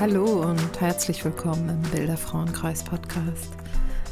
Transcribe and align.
Hallo 0.00 0.42
und 0.48 0.80
herzlich 0.80 1.24
willkommen 1.24 1.68
im 1.68 1.82
Bilderfrauenkreis 1.90 2.84
Podcast, 2.84 3.50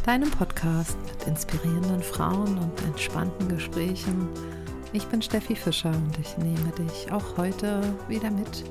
deinem 0.05 0.29
Podcast 0.33 0.97
mit 1.07 1.29
inspirierenden 1.29 2.03
Frauen 2.03 2.59
und 2.59 2.83
entspannten 2.83 3.49
Gesprächen. 3.49 4.29
Ich 4.93 5.07
bin 5.07 5.23
Steffi 5.23 5.55
Fischer 5.55 5.91
und 5.91 6.19
ich 6.19 6.37
nehme 6.39 6.73
dich 6.73 7.13
auch 7.13 7.37
heute 7.37 7.81
wieder 8.09 8.33
mit 8.33 8.65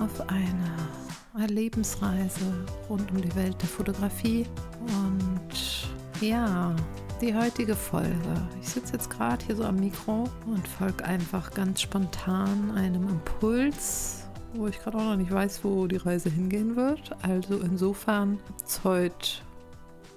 auf 0.00 0.20
eine 0.28 1.46
Lebensreise 1.46 2.66
rund 2.90 3.10
um 3.10 3.22
die 3.22 3.34
Welt 3.36 3.56
der 3.62 3.68
Fotografie. 3.70 4.44
Und 4.80 5.88
ja, 6.20 6.76
die 7.22 7.34
heutige 7.34 7.74
Folge. 7.74 8.48
Ich 8.60 8.68
sitze 8.68 8.92
jetzt 8.92 9.08
gerade 9.08 9.42
hier 9.46 9.56
so 9.56 9.64
am 9.64 9.76
Mikro 9.76 10.24
und 10.44 10.68
folge 10.68 11.06
einfach 11.06 11.52
ganz 11.52 11.80
spontan 11.80 12.72
einem 12.76 13.08
Impuls 13.08 14.19
wo 14.54 14.66
ich 14.66 14.78
gerade 14.78 14.98
auch 14.98 15.04
noch 15.04 15.16
nicht 15.16 15.30
weiß, 15.30 15.64
wo 15.64 15.86
die 15.86 15.96
Reise 15.96 16.30
hingehen 16.30 16.76
wird. 16.76 17.12
Also 17.22 17.58
insofern 17.58 18.38
ist 18.64 18.84
heute 18.84 19.42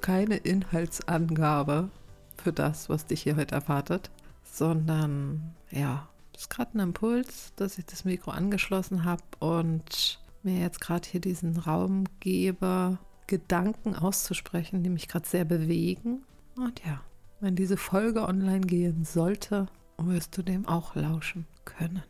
keine 0.02 0.38
Inhaltsangabe 0.38 1.90
für 2.38 2.52
das, 2.54 2.90
was 2.90 3.06
dich 3.06 3.24
hier 3.24 3.36
heute 3.36 3.56
erwartet, 3.56 4.12
sondern 4.44 5.54
ja, 5.72 6.08
es 6.34 6.42
ist 6.42 6.50
gerade 6.50 6.78
ein 6.78 6.82
Impuls, 6.82 7.54
dass 7.56 7.78
ich 7.78 7.86
das 7.86 8.06
Mikro 8.06 8.32
angeschlossen 8.32 9.06
habe 9.06 9.24
und 9.40 10.20
mir 10.44 10.60
jetzt 10.60 10.82
gerade 10.82 11.08
hier 11.08 11.22
diesen 11.22 11.58
Raum 11.58 12.06
gebe, 12.20 12.98
Gedanken 13.28 13.96
auszusprechen, 13.96 14.84
die 14.84 14.90
mich 14.90 15.08
gerade 15.08 15.28
sehr 15.28 15.46
bewegen. 15.46 16.24
Und 16.58 16.84
ja, 16.86 17.02
wenn 17.40 17.56
diese 17.56 17.78
Folge 17.78 18.28
online 18.28 18.62
gehen 18.62 19.06
sollte, 19.06 19.68
wirst 19.98 20.38
du 20.38 20.44
dem 20.44 20.68
auch 20.68 20.96
lauschen 20.96 21.46
können. 21.66 22.04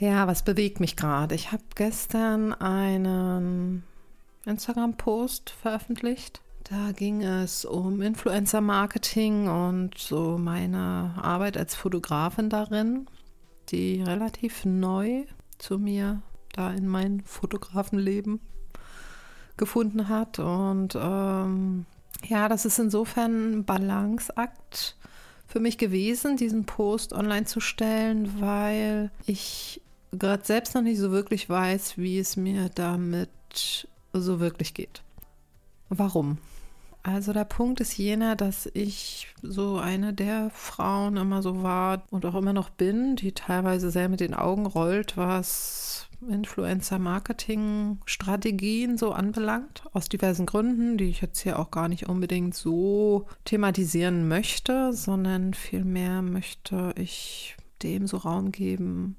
Ja, 0.00 0.26
was 0.26 0.42
bewegt 0.42 0.80
mich 0.80 0.96
gerade? 0.96 1.34
Ich 1.34 1.52
habe 1.52 1.62
gestern 1.74 2.54
einen 2.54 3.82
Instagram-Post 4.46 5.50
veröffentlicht. 5.50 6.40
Da 6.64 6.92
ging 6.92 7.22
es 7.22 7.66
um 7.66 8.00
Influencer-Marketing 8.00 9.48
und 9.48 9.98
so 9.98 10.38
meine 10.38 11.12
Arbeit 11.20 11.58
als 11.58 11.74
Fotografin 11.74 12.48
darin, 12.48 13.08
die 13.68 14.02
relativ 14.02 14.64
neu 14.64 15.24
zu 15.58 15.78
mir 15.78 16.22
da 16.54 16.72
in 16.72 16.88
mein 16.88 17.20
Fotografenleben 17.26 18.40
gefunden 19.58 20.08
hat. 20.08 20.38
Und 20.38 20.94
ähm, 20.94 21.84
ja, 22.26 22.48
das 22.48 22.64
ist 22.64 22.78
insofern 22.78 23.52
ein 23.52 23.64
Balanceakt 23.66 24.96
für 25.46 25.60
mich 25.60 25.76
gewesen, 25.76 26.38
diesen 26.38 26.64
Post 26.64 27.12
online 27.12 27.44
zu 27.44 27.60
stellen, 27.60 28.40
weil 28.40 29.10
ich 29.26 29.82
gerade 30.12 30.44
selbst 30.44 30.74
noch 30.74 30.82
nicht 30.82 30.98
so 30.98 31.10
wirklich 31.10 31.48
weiß, 31.48 31.98
wie 31.98 32.18
es 32.18 32.36
mir 32.36 32.70
damit 32.74 33.88
so 34.12 34.40
wirklich 34.40 34.74
geht. 34.74 35.02
Warum? 35.88 36.38
Also 37.02 37.32
der 37.32 37.44
Punkt 37.44 37.80
ist 37.80 37.96
jener, 37.96 38.36
dass 38.36 38.68
ich 38.74 39.28
so 39.40 39.78
eine 39.78 40.12
der 40.12 40.50
Frauen 40.50 41.16
immer 41.16 41.40
so 41.42 41.62
war 41.62 42.02
und 42.10 42.26
auch 42.26 42.34
immer 42.34 42.52
noch 42.52 42.68
bin, 42.68 43.16
die 43.16 43.32
teilweise 43.32 43.90
sehr 43.90 44.10
mit 44.10 44.20
den 44.20 44.34
Augen 44.34 44.66
rollt, 44.66 45.16
was 45.16 46.08
Influencer-Marketing-Strategien 46.28 48.98
so 48.98 49.12
anbelangt, 49.12 49.84
aus 49.94 50.10
diversen 50.10 50.44
Gründen, 50.44 50.98
die 50.98 51.08
ich 51.08 51.22
jetzt 51.22 51.40
hier 51.40 51.58
auch 51.58 51.70
gar 51.70 51.88
nicht 51.88 52.06
unbedingt 52.08 52.54
so 52.54 53.24
thematisieren 53.46 54.28
möchte, 54.28 54.92
sondern 54.92 55.54
vielmehr 55.54 56.20
möchte 56.20 56.92
ich 56.96 57.56
dem 57.82 58.06
so 58.06 58.18
Raum 58.18 58.52
geben, 58.52 59.16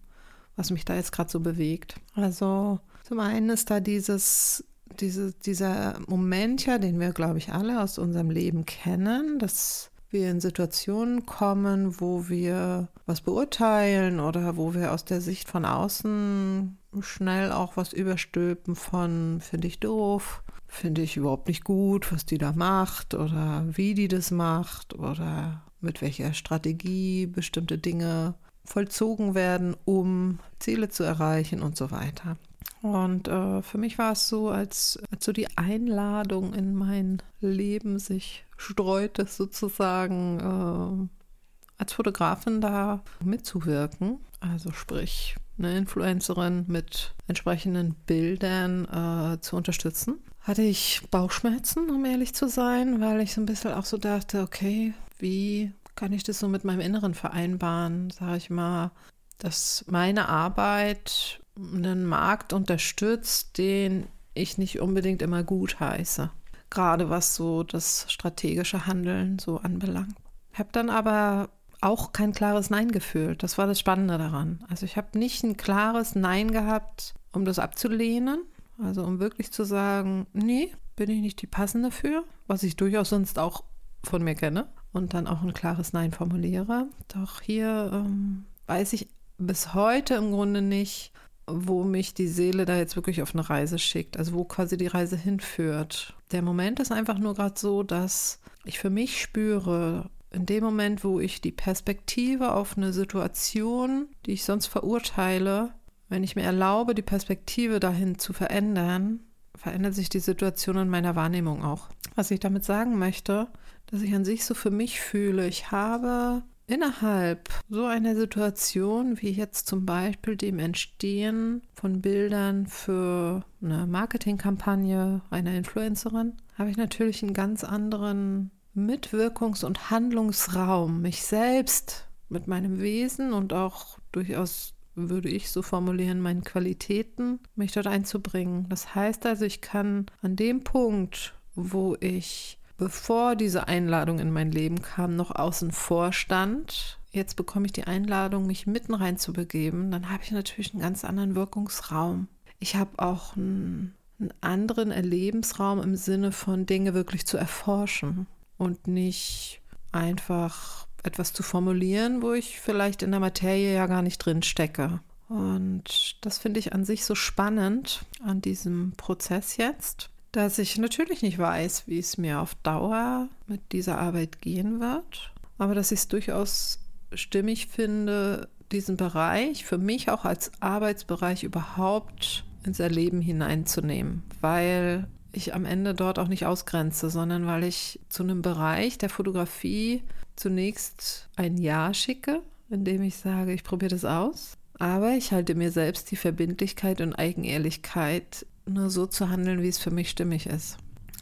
was 0.62 0.70
mich 0.70 0.86
da 0.86 0.94
jetzt 0.94 1.12
gerade 1.12 1.32
so 1.32 1.40
bewegt. 1.40 1.96
Also 2.14 2.80
zum 3.02 3.20
einen 3.20 3.50
ist 3.50 3.72
da 3.72 3.80
dieses, 3.80 4.64
diese, 5.00 5.34
dieser 5.34 5.96
Moment 6.08 6.68
ja, 6.68 6.78
den 6.78 7.00
wir, 7.00 7.14
glaube 7.14 7.40
ich, 7.40 7.52
alle 7.52 7.82
aus 7.82 7.98
unserem 7.98 8.30
Leben 8.30 8.66
kennen, 8.66 9.40
dass 9.40 9.90
wir 10.12 10.30
in 10.30 10.40
Situationen 10.40 11.26
kommen, 11.26 12.00
wo 12.00 12.30
wir 12.30 12.90
was 13.08 13.22
beurteilen 13.22 14.20
oder 14.20 14.56
wo 14.56 14.76
wir 14.76 14.92
aus 14.94 15.04
der 15.04 15.20
Sicht 15.20 15.50
von 15.50 15.66
außen 15.66 16.78
schnell 17.00 17.52
auch 17.52 17.76
was 17.76 17.92
überstülpen 17.92 18.76
von 18.76 19.40
finde 19.42 19.68
ich 19.68 19.80
doof, 19.80 20.44
finde 20.68 21.02
ich 21.02 21.18
überhaupt 21.18 21.48
nicht 21.48 21.64
gut, 21.64 22.12
was 22.12 22.28
die 22.28 22.38
da 22.38 22.52
macht 22.52 23.16
oder 23.16 23.66
wie 23.72 23.96
die 23.96 24.10
das 24.10 24.30
macht 24.30 24.94
oder 24.94 25.64
mit 25.80 26.04
welcher 26.04 26.34
Strategie 26.36 27.26
bestimmte 27.26 27.80
Dinge 27.80 28.36
vollzogen 28.64 29.36
werden, 29.36 29.76
um 29.86 30.40
Ziele 30.60 30.90
zu 30.90 31.04
erreichen 31.04 31.62
und 31.62 31.78
so 31.78 31.92
weiter. 31.92 32.38
Und 32.82 33.28
äh, 33.28 33.62
für 33.62 33.78
mich 33.78 33.98
war 33.98 34.14
es 34.14 34.28
so, 34.28 34.50
als, 34.50 35.00
als 35.12 35.26
so 35.26 35.32
die 35.32 35.56
Einladung 35.56 36.54
in 36.54 36.74
mein 36.74 37.22
Leben 37.40 38.00
sich 38.00 38.44
streute, 38.58 39.28
sozusagen 39.28 41.10
äh, 41.10 41.80
als 41.80 41.94
Fotografin 41.94 42.62
da 42.62 43.04
mitzuwirken. 43.24 44.20
Also 44.40 44.72
sprich, 44.72 45.36
eine 45.60 45.78
Influencerin 45.78 46.66
mit 46.68 47.14
entsprechenden 47.28 47.94
Bildern 48.08 48.86
äh, 48.86 49.42
zu 49.42 49.56
unterstützen. 49.56 50.20
Hatte 50.40 50.64
ich 50.64 51.04
Bauchschmerzen, 51.12 51.92
um 51.92 52.04
ehrlich 52.04 52.34
zu 52.34 52.48
sein, 52.48 53.00
weil 53.00 53.22
ich 53.22 53.34
so 53.34 53.42
ein 53.42 53.46
bisschen 53.46 53.74
auch 53.74 53.86
so 53.86 53.98
dachte, 53.98 54.42
okay, 54.42 54.94
wie 55.20 55.72
kann 55.96 56.14
ich 56.14 56.24
das 56.24 56.40
so 56.40 56.48
mit 56.48 56.64
meinem 56.64 56.82
Inneren 56.82 57.14
vereinbaren, 57.14 58.10
sage 58.10 58.38
ich 58.38 58.50
mal, 58.50 58.92
dass 59.38 59.86
meine 59.88 60.30
Arbeit 60.30 61.42
einen 61.58 62.06
Markt 62.06 62.54
unterstützt, 62.54 63.58
den 63.58 64.08
ich 64.34 64.58
nicht 64.58 64.80
unbedingt 64.80 65.22
immer 65.22 65.44
gut 65.44 65.80
heiße. 65.80 66.32
Gerade 66.70 67.10
was 67.10 67.36
so 67.36 67.64
das 67.64 68.06
strategische 68.10 68.88
Handeln 68.88 69.40
so 69.40 69.58
anbelangt. 69.58 70.16
Ich 70.54 70.60
habe 70.60 70.70
dann 70.72 70.90
aber 70.90 71.50
auch 71.82 72.14
kein 72.14 72.32
klares 72.32 72.70
Nein 72.70 72.92
gefühlt. 72.92 73.44
Das 73.44 73.58
war 73.58 73.68
das 73.68 73.80
Spannende 73.80 74.18
daran. 74.18 74.64
Also 74.70 74.86
ich 74.86 74.96
habe 74.96 75.18
nicht 75.18 75.44
ein 75.44 75.58
klares 75.58 76.16
Nein 76.16 76.52
gehabt, 76.52 77.16
um 77.34 77.44
das 77.44 77.60
abzulehnen. 77.60 78.44
Also 78.82 79.04
um 79.04 79.20
wirklich 79.20 79.52
zu 79.52 79.64
sagen, 79.64 80.28
nee, 80.34 80.72
bin 80.96 81.10
ich 81.10 81.22
nicht 81.22 81.42
die 81.42 81.48
passende 81.48 81.92
für, 81.92 82.24
was 82.48 82.64
ich 82.64 82.76
durchaus 82.76 83.10
sonst 83.10 83.38
auch 83.38 83.64
von 84.04 84.24
mir 84.24 84.36
kenne 84.36 84.68
und 84.94 85.14
dann 85.14 85.28
auch 85.28 85.42
ein 85.42 85.54
klares 85.54 85.94
Nein 85.94 86.12
formuliere. 86.12 86.88
Doch 87.08 87.42
hier 87.42 87.92
ähm, 87.94 88.46
weiß 88.68 88.94
ich 88.94 89.08
bis 89.38 89.74
heute 89.74 90.16
im 90.16 90.32
Grunde 90.32 90.62
nicht, 90.62 91.12
wo 91.48 91.84
mich 91.84 92.14
die 92.14 92.28
Seele 92.28 92.66
da 92.66 92.78
jetzt 92.78 92.96
wirklich 92.96 93.22
auf 93.22 93.34
eine 93.34 93.50
Reise 93.50 93.80
schickt, 93.80 94.18
also 94.18 94.34
wo 94.34 94.44
quasi 94.44 94.78
die 94.78 94.88
Reise 94.88 95.18
hinführt. 95.18 96.16
Der 96.32 96.42
Moment 96.42 96.80
ist 96.80 96.92
einfach 96.92 97.18
nur 97.18 97.34
gerade 97.34 97.60
so, 97.60 97.84
dass 97.84 98.40
ich 98.64 98.80
für 98.80 98.90
mich 98.90 99.22
spüre, 99.22 100.10
in 100.32 100.46
dem 100.46 100.64
Moment, 100.64 101.04
wo 101.04 101.20
ich 101.20 101.42
die 101.42 101.52
Perspektive 101.52 102.54
auf 102.54 102.78
eine 102.78 102.94
Situation, 102.94 104.08
die 104.26 104.32
ich 104.32 104.46
sonst 104.46 104.68
verurteile, 104.68 105.74
wenn 106.08 106.24
ich 106.24 106.36
mir 106.36 106.44
erlaube, 106.44 106.96
die 106.96 107.02
Perspektive 107.02 107.80
dahin 107.80 108.18
zu 108.18 108.34
verändern, 108.34 109.22
verändert 109.56 109.94
sich 109.94 110.10
die 110.10 110.20
Situation 110.20 110.78
in 110.78 110.90
meiner 110.90 111.16
Wahrnehmung 111.16 111.64
auch. 111.64 111.90
Was 112.16 112.32
ich 112.32 112.40
damit 112.40 112.66
sagen 112.66 112.98
möchte, 112.98 113.48
dass 113.88 114.02
ich 114.02 114.14
an 114.14 114.26
sich 114.26 114.46
so 114.46 114.54
für 114.54 114.72
mich 114.72 115.02
fühle, 115.02 115.48
ich 115.48 115.72
habe 115.72 116.44
innerhalb 116.68 117.50
so 117.70 117.86
einer 117.86 118.16
Situation 118.16 119.22
wie 119.22 119.32
jetzt 119.32 119.68
zum 119.68 119.86
Beispiel 119.86 120.38
dem 120.38 120.60
Entstehen 120.60 121.62
von 121.74 122.02
Bildern 122.02 122.68
für 122.68 123.44
eine 123.62 123.88
Marketingkampagne 123.88 125.22
einer 125.30 125.54
Influencerin, 125.54 126.38
habe 126.58 126.70
ich 126.70 126.78
natürlich 126.78 127.24
einen 127.24 127.34
ganz 127.34 127.64
anderen 127.64 128.52
Mitwirkungs- 128.76 129.66
und 129.66 129.90
Handlungsraum, 129.90 131.02
mich 131.02 131.24
selbst 131.24 132.08
mit 132.30 132.48
meinem 132.48 132.80
Wesen 132.80 133.34
und 133.34 133.52
auch 133.52 134.00
durchaus 134.14 134.74
würde 134.96 135.30
ich 135.30 135.50
so 135.50 135.62
formulieren, 135.62 136.22
meinen 136.22 136.44
Qualitäten, 136.44 137.40
mich 137.56 137.72
dort 137.74 137.88
einzubringen. 137.88 138.68
Das 138.70 138.96
heißt 138.96 139.26
also, 139.26 139.46
ich 139.46 139.62
kann 139.62 140.06
an 140.22 140.36
dem 140.36 140.64
Punkt, 140.64 141.34
wo 141.56 141.96
ich 142.00 142.58
bevor 142.82 143.36
diese 143.36 143.68
Einladung 143.68 144.18
in 144.18 144.32
mein 144.32 144.52
Leben 144.52 144.82
kam, 144.82 145.16
noch 145.16 145.30
außen 145.30 145.72
vor 145.72 146.14
stand. 146.14 146.98
Jetzt 147.12 147.36
bekomme 147.36 147.68
ich 147.68 147.74
die 147.74 147.84
Einladung, 147.84 148.48
mich 148.48 148.66
mitten 148.66 148.96
rein 148.96 149.18
zu 149.18 149.34
begeben. 149.34 149.92
Dann 149.92 150.10
habe 150.10 150.24
ich 150.24 150.32
natürlich 150.32 150.74
einen 150.74 150.82
ganz 150.82 151.06
anderen 151.06 151.36
Wirkungsraum. 151.36 152.28
Ich 152.60 152.76
habe 152.76 152.98
auch 152.98 153.36
einen, 153.36 153.94
einen 154.20 154.34
anderen 154.42 154.90
Erlebensraum 154.90 155.80
im 155.80 155.96
Sinne 155.96 156.32
von 156.32 156.66
Dinge 156.66 156.96
wirklich 156.96 157.28
zu 157.28 157.38
erforschen 157.38 158.26
und 158.58 158.88
nicht 158.88 159.62
einfach 159.92 160.88
etwas 161.04 161.34
zu 161.34 161.44
formulieren, 161.44 162.24
wo 162.24 162.34
ich 162.34 162.60
vielleicht 162.60 163.04
in 163.04 163.12
der 163.12 163.20
Materie 163.20 163.76
ja 163.76 163.86
gar 163.86 164.02
nicht 164.02 164.18
drin 164.18 164.42
stecke. 164.42 165.02
Und 165.30 166.18
das 166.22 166.40
finde 166.40 166.60
ich 166.60 166.74
an 166.74 166.84
sich 166.84 167.06
so 167.06 167.14
spannend 167.14 168.06
an 168.24 168.42
diesem 168.42 168.94
Prozess 168.98 169.58
jetzt 169.58 170.10
dass 170.32 170.60
ich 170.60 170.78
natürlich 170.78 171.22
nicht 171.22 171.38
weiß, 171.38 171.84
wie 171.88 172.00
es 172.00 172.18
mir 172.18 172.40
auf 172.40 172.56
Dauer 172.56 173.28
mit 173.48 173.72
dieser 173.72 173.98
Arbeit 173.98 174.42
gehen 174.42 174.80
wird, 174.80 175.34
aber 175.58 175.76
dass 175.76 175.92
ich 175.92 176.00
es 176.00 176.08
durchaus 176.08 176.80
stimmig 177.14 177.68
finde, 177.68 178.48
diesen 178.72 178.98
Bereich 178.98 179.66
für 179.66 179.78
mich 179.78 180.10
auch 180.10 180.24
als 180.24 180.52
Arbeitsbereich 180.62 181.44
überhaupt 181.44 182.46
ins 182.64 182.80
Erleben 182.80 183.22
hineinzunehmen, 183.22 184.24
weil 184.40 185.08
ich 185.34 185.54
am 185.54 185.66
Ende 185.66 185.94
dort 185.94 186.20
auch 186.20 186.28
nicht 186.28 186.46
ausgrenze, 186.46 187.10
sondern 187.10 187.46
weil 187.46 187.64
ich 187.64 188.00
zu 188.10 188.24
einem 188.24 188.42
Bereich 188.42 188.98
der 188.98 189.10
Fotografie 189.10 190.04
zunächst 190.36 191.30
ein 191.36 191.58
Ja 191.58 191.94
schicke, 191.94 192.42
indem 192.70 193.04
ich 193.04 193.18
sage, 193.18 193.54
ich 193.54 193.64
probiere 193.64 193.92
das 193.92 194.06
aus. 194.06 194.58
Aber 194.80 195.12
ich 195.12 195.32
halte 195.32 195.56
mir 195.56 195.72
selbst 195.72 196.10
die 196.12 196.16
Verbindlichkeit 196.16 197.02
und 197.02 197.14
Eigenehrlichkeit, 197.14 198.46
nur 198.66 198.90
so 198.90 199.06
zu 199.06 199.30
handeln, 199.30 199.62
wie 199.62 199.68
es 199.68 199.80
für 199.80 199.92
mich 199.92 200.10
stimmig 200.10 200.48
ist. 200.48 200.78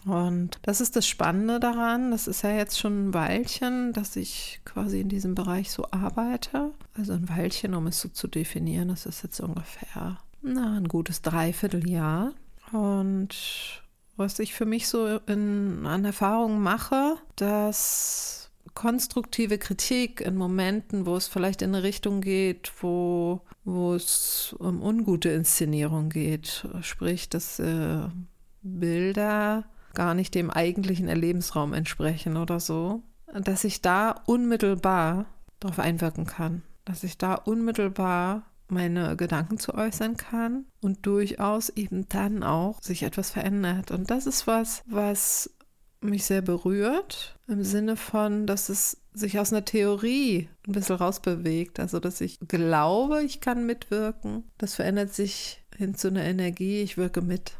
Und 0.06 0.59
das 0.62 0.81
ist 0.81 0.95
das 0.95 1.07
Spannende 1.07 1.59
daran. 1.59 2.12
Das 2.12 2.27
ist 2.27 2.41
ja 2.41 2.51
jetzt 2.51 2.80
schon 2.80 3.09
ein 3.09 3.13
Weilchen, 3.13 3.94
dass 3.94 4.15
ich 4.15 4.62
quasi 4.65 5.01
in 5.01 5.09
diesem 5.09 5.36
Bereich 5.36 5.71
so 5.71 5.86
arbeite. 5.91 6.71
Also 6.94 7.13
ein 7.13 7.27
Weilchen, 7.30 7.74
um 7.74 7.88
es 7.88 8.00
so 8.00 8.09
zu 8.09 8.27
definieren, 8.27 8.88
das 8.88 9.06
ist 9.06 9.24
jetzt 9.24 9.39
ungefähr 9.39 10.19
na, 10.41 10.77
ein 10.77 10.88
gutes 10.88 11.21
Dreivierteljahr. 11.21 12.33
Und 12.71 13.83
was 14.15 14.39
ich 14.39 14.53
für 14.53 14.65
mich 14.65 14.88
so 14.88 15.18
in, 15.27 15.85
an 15.85 16.06
Erfahrungen 16.06 16.62
mache, 16.62 17.15
dass 17.35 18.48
konstruktive 18.74 19.57
Kritik 19.57 20.21
in 20.21 20.36
Momenten, 20.36 21.06
wo 21.06 21.16
es 21.16 21.27
vielleicht 21.27 21.62
in 21.62 21.74
eine 21.74 21.83
Richtung 21.83 22.21
geht, 22.21 22.71
wo, 22.81 23.42
wo 23.63 23.94
es 23.94 24.56
um 24.57 24.81
ungute 24.81 25.30
Inszenierung 25.30 26.10
geht, 26.10 26.68
sprich, 26.81 27.30
dass 27.30 27.60
äh, 27.60 28.07
Bilder 28.62 29.66
gar 29.94 30.13
nicht 30.13 30.36
dem 30.36 30.50
eigentlichen 30.50 31.07
Erlebensraum 31.07 31.74
entsprechen 31.74 32.38
oder 32.38 32.60
so, 32.60 33.04
dass 33.33 33.63
ich 33.63 33.81
da 33.81 34.12
unmittelbar 34.25 35.25
darauf 35.60 35.80
einwirken 35.80 36.25
kann, 36.25 36.63
dass 36.86 37.04
ich 37.04 37.18
da 37.18 37.36
unmittelbar 37.36 38.44
meine 38.69 39.18
Gedanken 39.18 39.57
zu 39.57 39.74
äußern 39.74 40.16
kann 40.16 40.66
und 40.80 41.06
durchaus 41.06 41.69
eben 41.69 42.07
dann 42.10 42.44
auch 42.44 42.81
sich 42.81 43.04
etwas 43.04 43.31
verändert. 43.31 43.92
Und 43.92 44.12
das 44.12 44.27
ist 44.27 44.48
was, 44.48 44.83
was 44.86 45.50
mich 46.01 46.25
sehr 46.25 46.41
berührt, 46.41 47.37
im 47.47 47.63
Sinne 47.63 47.95
von, 47.95 48.47
dass 48.47 48.69
es 48.69 48.97
sich 49.13 49.39
aus 49.39 49.51
einer 49.51 49.65
Theorie 49.65 50.49
ein 50.67 50.71
bisschen 50.71 50.95
rausbewegt. 50.95 51.79
Also, 51.79 51.99
dass 51.99 52.21
ich 52.21 52.39
glaube, 52.47 53.23
ich 53.23 53.41
kann 53.41 53.65
mitwirken. 53.65 54.43
Das 54.57 54.75
verändert 54.75 55.13
sich 55.13 55.63
hin 55.75 55.95
zu 55.95 56.07
einer 56.07 56.23
Energie, 56.23 56.81
ich 56.81 56.97
wirke 56.97 57.21
mit. 57.21 57.53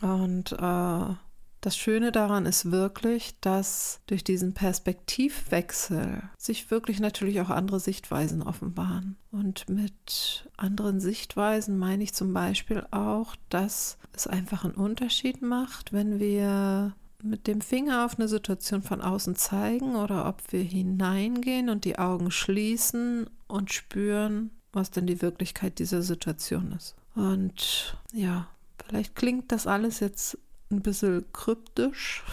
Und 0.00 0.52
äh, 0.52 1.14
das 1.62 1.76
Schöne 1.76 2.10
daran 2.10 2.44
ist 2.44 2.72
wirklich, 2.72 3.38
dass 3.40 4.00
durch 4.08 4.24
diesen 4.24 4.52
Perspektivwechsel 4.52 6.24
sich 6.36 6.72
wirklich 6.72 6.98
natürlich 6.98 7.40
auch 7.40 7.50
andere 7.50 7.78
Sichtweisen 7.78 8.42
offenbaren. 8.42 9.16
Und 9.30 9.68
mit 9.68 10.50
anderen 10.56 10.98
Sichtweisen 10.98 11.78
meine 11.78 12.02
ich 12.02 12.14
zum 12.14 12.32
Beispiel 12.32 12.84
auch, 12.90 13.36
dass 13.48 13.96
es 14.12 14.26
einfach 14.26 14.64
einen 14.64 14.74
Unterschied 14.74 15.40
macht, 15.40 15.92
wenn 15.92 16.18
wir 16.18 16.96
mit 17.22 17.46
dem 17.46 17.60
Finger 17.60 18.04
auf 18.04 18.18
eine 18.18 18.28
Situation 18.28 18.82
von 18.82 19.00
außen 19.00 19.36
zeigen 19.36 19.96
oder 19.96 20.26
ob 20.28 20.52
wir 20.52 20.62
hineingehen 20.62 21.68
und 21.68 21.84
die 21.84 21.98
Augen 21.98 22.30
schließen 22.30 23.30
und 23.46 23.72
spüren, 23.72 24.50
was 24.72 24.90
denn 24.90 25.06
die 25.06 25.22
Wirklichkeit 25.22 25.78
dieser 25.78 26.02
Situation 26.02 26.72
ist. 26.72 26.94
Und 27.14 27.96
ja, 28.12 28.48
vielleicht 28.84 29.14
klingt 29.14 29.52
das 29.52 29.66
alles 29.66 30.00
jetzt 30.00 30.38
ein 30.70 30.80
bisschen 30.80 31.24
kryptisch. 31.32 32.24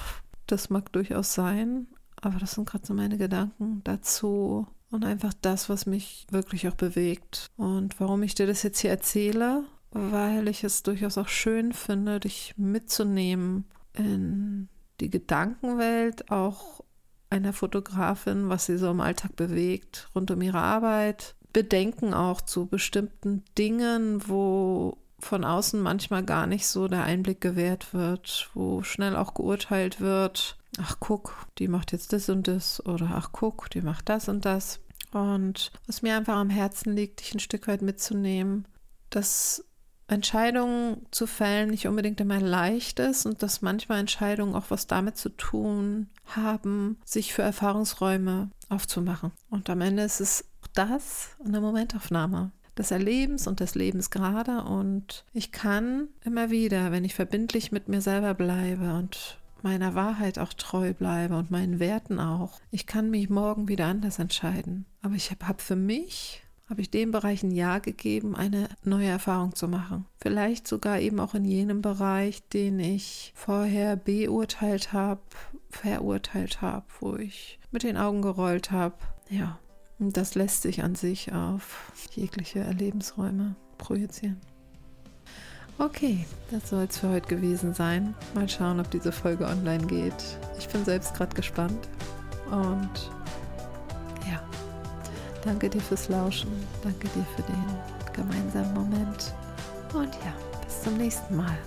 Das 0.47 0.69
mag 0.69 0.91
durchaus 0.93 1.33
sein, 1.33 1.87
aber 2.21 2.39
das 2.39 2.53
sind 2.53 2.67
gerade 2.67 2.85
so 2.85 2.93
meine 2.93 3.17
Gedanken 3.17 3.81
dazu 3.83 4.67
und 4.89 5.05
einfach 5.05 5.33
das, 5.41 5.69
was 5.69 5.85
mich 5.85 6.25
wirklich 6.31 6.67
auch 6.67 6.75
bewegt. 6.75 7.47
Und 7.57 7.99
warum 7.99 8.23
ich 8.23 8.35
dir 8.35 8.47
das 8.47 8.63
jetzt 8.63 8.79
hier 8.79 8.89
erzähle, 8.89 9.63
weil 9.91 10.47
ich 10.47 10.63
es 10.63 10.83
durchaus 10.83 11.17
auch 11.17 11.27
schön 11.27 11.73
finde, 11.73 12.19
dich 12.19 12.53
mitzunehmen 12.57 13.65
in 13.93 14.69
die 14.99 15.09
Gedankenwelt 15.09 16.31
auch 16.31 16.83
einer 17.29 17.53
Fotografin, 17.53 18.49
was 18.49 18.65
sie 18.65 18.77
so 18.77 18.89
im 18.89 19.01
Alltag 19.01 19.35
bewegt, 19.35 20.09
rund 20.15 20.31
um 20.31 20.41
ihre 20.41 20.59
Arbeit. 20.59 21.35
Bedenken 21.53 22.13
auch 22.13 22.41
zu 22.41 22.67
bestimmten 22.67 23.43
Dingen, 23.57 24.27
wo 24.27 24.97
von 25.19 25.43
außen 25.43 25.81
manchmal 25.81 26.23
gar 26.23 26.47
nicht 26.47 26.67
so 26.67 26.87
der 26.87 27.03
Einblick 27.03 27.41
gewährt 27.41 27.93
wird, 27.93 28.49
wo 28.53 28.83
schnell 28.83 29.15
auch 29.15 29.33
geurteilt 29.33 29.99
wird, 29.99 30.57
ach 30.77 30.97
guck, 30.99 31.47
die 31.57 31.67
macht 31.67 31.91
jetzt 31.91 32.13
das 32.13 32.29
und 32.29 32.47
das 32.47 32.85
oder 32.85 33.11
ach 33.13 33.31
guck, 33.31 33.69
die 33.69 33.81
macht 33.81 34.09
das 34.09 34.29
und 34.29 34.45
das. 34.45 34.79
Und 35.11 35.71
was 35.87 36.01
mir 36.01 36.15
einfach 36.15 36.35
am 36.35 36.49
Herzen 36.49 36.95
liegt, 36.95 37.19
dich 37.19 37.33
ein 37.33 37.39
Stück 37.39 37.67
weit 37.67 37.81
mitzunehmen, 37.81 38.67
dass 39.09 39.65
Entscheidungen 40.09 41.05
zu 41.11 41.27
fällen 41.27 41.69
nicht 41.69 41.87
unbedingt 41.87 42.19
immer 42.19 42.39
leicht 42.39 42.99
ist 42.99 43.25
und 43.25 43.43
dass 43.43 43.61
manchmal 43.61 43.99
Entscheidungen 43.99 44.55
auch 44.55 44.65
was 44.69 44.87
damit 44.87 45.17
zu 45.17 45.29
tun 45.29 46.07
haben, 46.25 46.97
sich 47.05 47.33
für 47.33 47.43
Erfahrungsräume 47.43 48.49
aufzumachen. 48.69 49.31
Und 49.49 49.69
am 49.69 49.81
Ende 49.81 50.03
ist 50.03 50.19
es 50.19 50.45
das 50.73 51.29
eine 51.43 51.61
Momentaufnahme 51.61 52.51
des 52.77 52.91
Erlebens 52.91 53.47
und 53.47 53.59
des 53.59 53.75
Lebens 53.75 54.09
gerade. 54.09 54.63
Und 54.63 55.25
ich 55.33 55.51
kann 55.51 56.07
immer 56.23 56.49
wieder, 56.49 56.91
wenn 56.91 57.05
ich 57.05 57.13
verbindlich 57.13 57.71
mit 57.71 57.87
mir 57.87 58.01
selber 58.01 58.33
bleibe 58.33 58.93
und 58.93 59.37
meiner 59.61 59.93
Wahrheit 59.93 60.39
auch 60.39 60.53
treu 60.53 60.93
bleibe 60.93 61.37
und 61.37 61.51
meinen 61.51 61.79
Werten 61.79 62.19
auch, 62.19 62.59
ich 62.71 62.87
kann 62.87 63.09
mich 63.09 63.29
morgen 63.29 63.67
wieder 63.67 63.87
anders 63.87 64.19
entscheiden. 64.19 64.85
Aber 65.01 65.15
ich 65.15 65.31
habe 65.31 65.61
für 65.61 65.75
mich 65.75 66.43
habe 66.69 66.81
ich 66.81 66.91
dem 66.91 67.11
Bereich 67.11 67.43
ein 67.43 67.51
Ja 67.51 67.79
gegeben, 67.79 68.35
eine 68.35 68.69
neue 68.83 69.07
Erfahrung 69.07 69.55
zu 69.55 69.67
machen. 69.67 70.05
Vielleicht 70.17 70.67
sogar 70.67 70.99
eben 70.99 71.19
auch 71.19 71.33
in 71.33 71.45
jenem 71.45 71.81
Bereich, 71.81 72.47
den 72.49 72.79
ich 72.79 73.33
vorher 73.35 73.95
beurteilt 73.95 74.93
habe, 74.93 75.21
verurteilt 75.69 76.61
habe, 76.61 76.85
wo 76.99 77.15
ich 77.15 77.59
mit 77.71 77.83
den 77.83 77.97
Augen 77.97 78.21
gerollt 78.21 78.71
habe. 78.71 78.95
Ja, 79.29 79.57
und 79.99 80.15
das 80.15 80.35
lässt 80.35 80.61
sich 80.61 80.83
an 80.83 80.95
sich 80.95 81.33
auf 81.33 81.91
jegliche 82.13 82.59
Erlebensräume 82.59 83.55
projizieren. 83.77 84.39
Okay, 85.77 86.25
das 86.51 86.69
soll 86.69 86.87
es 86.89 86.97
für 86.97 87.09
heute 87.09 87.27
gewesen 87.27 87.73
sein. 87.73 88.13
Mal 88.35 88.49
schauen, 88.49 88.81
ob 88.81 88.91
diese 88.91 89.13
Folge 89.13 89.45
online 89.45 89.87
geht. 89.87 90.37
Ich 90.57 90.67
bin 90.67 90.83
selbst 90.83 91.13
gerade 91.13 91.33
gespannt. 91.33 91.89
Und 92.51 93.11
ja, 94.29 94.41
danke 95.43 95.69
dir 95.69 95.81
fürs 95.81 96.09
Lauschen. 96.09 96.51
Danke 96.83 97.07
dir 97.09 97.25
für 97.35 97.43
den 97.43 97.65
gemeinsamen 98.13 98.73
Moment. 98.73 99.33
Und 99.93 100.13
ja, 100.15 100.33
bis 100.65 100.83
zum 100.83 100.97
nächsten 100.97 101.35
Mal. 101.35 101.57